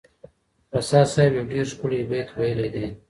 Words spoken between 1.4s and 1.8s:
ډېر